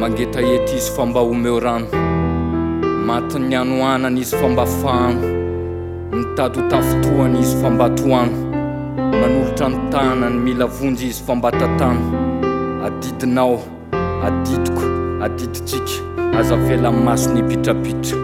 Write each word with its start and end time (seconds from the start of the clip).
mangetaeta 0.00 0.64
izy 0.76 0.90
fomba 0.96 1.20
homeorano 1.28 1.86
mati'ny 3.06 3.54
anoanany 3.60 4.18
izy 4.24 4.34
famba 4.40 4.64
fahano 4.66 5.26
ny 6.16 6.22
tadotafotohany 6.36 7.36
izy 7.42 7.56
famba 7.60 7.86
tohano 7.98 8.38
manolotra 9.20 9.68
ny 9.68 9.76
tahanany 9.92 10.38
mila 10.44 10.66
vonjy 10.66 11.04
izy 11.12 11.22
fambatantano 11.26 12.00
adidinao 12.86 13.56
adidiko 14.26 14.84
adiditsika 15.24 15.94
azavela 16.38 16.88
nyy 16.90 17.02
maso 17.04 17.28
ny 17.34 17.40
ipitrapitra 17.40 18.16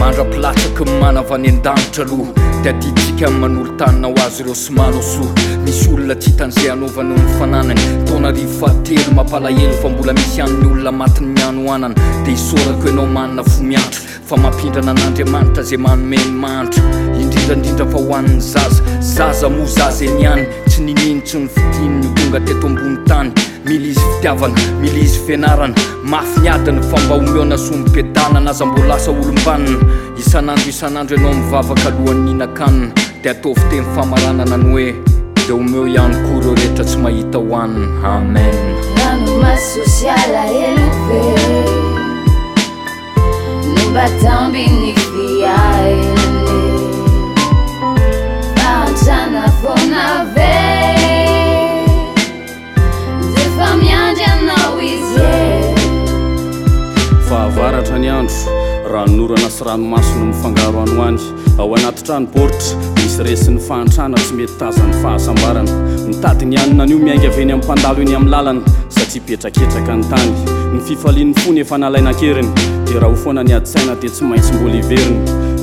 marapilatsako 0.00 0.84
ny 0.84 0.92
manavany 1.00 1.48
an-danitra 1.48 2.04
aloh 2.04 2.53
de 2.64 2.70
adiditsika 2.70 3.26
n'y 3.30 3.38
manolo 3.40 3.70
tanina 3.76 4.08
ho 4.08 4.14
azy 4.26 4.40
ireo 4.42 4.54
symana 4.54 5.00
sor 5.02 5.28
misy 5.64 5.86
olona 5.88 6.14
tsy 6.14 6.30
hitan' 6.30 6.48
izay 6.50 6.70
anaovanaao 6.70 7.14
ny 7.16 7.28
fananany 7.38 7.80
taona 8.06 8.30
rivo 8.32 8.52
fatery 8.66 9.14
mampalaheny 9.14 9.74
fa 9.82 9.88
mbola 9.88 10.12
misy 10.12 10.40
ann'ny 10.40 10.66
olona 10.72 10.92
matiny 10.92 11.26
miano 11.34 11.72
anana 11.72 11.94
dia 12.24 12.34
hisorako 12.34 12.88
anao 12.88 13.06
manina 13.06 13.42
fo 13.44 13.62
miatro 13.62 14.00
fa 14.26 14.36
mampindrana 14.36 14.90
an'andriamanitra 14.94 15.62
zay 15.68 15.78
manomeny 15.84 16.30
mahandro 16.42 16.82
indrindraindrindra 17.22 17.84
fa 17.92 17.98
hohan'ny 18.04 18.36
zaza 18.50 18.80
zaza 19.14 19.48
moa 19.54 19.66
zaza 19.74 20.02
eny 20.06 20.20
ihany 20.22 20.44
tsy 20.68 20.78
nininotsy 20.86 21.36
ny 21.38 21.48
fidiny 21.54 21.98
nybonga 22.06 22.40
teto 22.46 22.66
ambon'ny 22.70 22.96
tany 23.10 23.30
mila 23.68 23.86
izy 23.92 24.00
fitiavana 24.04 24.62
mila 24.80 24.98
izy 25.06 25.18
fanarana 25.26 25.74
mafy 26.12 26.40
ni 26.42 26.48
adiny 26.54 26.80
famba 26.90 27.14
omeo 27.20 27.44
nasomi 27.52 27.84
-pedana 27.90 28.38
na 28.46 28.50
aza 28.56 28.64
mbo 28.66 28.80
lasa 28.90 29.10
olombanina 29.10 29.78
isanandro 30.22 30.68
isanandro 30.72 31.16
ianao 31.16 31.34
mivavaka 31.34 31.86
alohanyninakanina 31.92 32.88
dia 33.22 33.30
ataofi 33.36 33.64
teny 33.70 33.86
famaranana 33.94 34.56
ny 34.62 34.68
hoe 34.72 34.86
dia 35.46 35.54
omeo 35.60 35.84
ihany 35.88 36.14
koa 36.24 36.40
reo 36.40 36.54
rehetra 36.56 36.84
tsy 36.84 36.96
mahita 37.04 37.38
hohaniny 37.38 37.86
amenmassial 39.04 40.32
hnorana 59.08 59.50
sy 59.50 59.64
ranomasono 59.64 60.24
ny 60.26 60.32
fangaroany 60.32 61.02
any 61.02 61.18
ao 61.58 61.74
anatitrano 61.74 62.26
bortra 62.26 62.76
isy 63.06 63.22
resy 63.22 63.50
ny 63.50 63.58
fantranatsy 63.60 64.34
mety 64.34 64.52
tazany 64.58 64.92
fahasambarana 65.02 65.70
ny 66.06 66.14
tadi 66.22 66.44
ny 66.46 66.56
anina 66.56 66.82
anio 66.84 66.98
miaingaveny 66.98 67.52
amin'nympandalo 67.52 68.02
iny 68.02 68.14
amin'ny 68.14 68.30
lalana 68.30 68.60
satria 68.88 69.22
petraketraka 69.26 69.96
ny 69.96 70.04
tany 70.08 70.32
ny 70.74 70.80
fifalin'ny 70.80 71.34
fony 71.34 71.60
efa 71.60 71.78
nalainan-keriny 71.78 72.48
dia 72.86 73.00
raha 73.00 73.08
ho 73.10 73.16
foana 73.16 73.42
ni 73.44 73.52
adsaina 73.52 73.96
dia 74.00 74.10
tsy 74.10 74.24
maintsy 74.24 74.52
mbol 74.54 74.74
iveriny 74.74 75.18